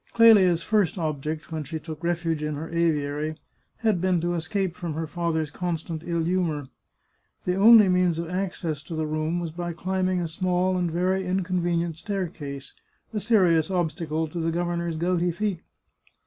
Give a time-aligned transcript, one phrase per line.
[0.15, 3.35] Clelia's first object, when she took refuge in her aviary,
[3.81, 6.69] had been to escape from her father's constant ill humour.
[7.45, 11.23] The only means of access to the room was by chmbing a small and very
[11.27, 12.73] inconvenient staircase,
[13.13, 15.61] a serious obstacle to the governor's gouty feet.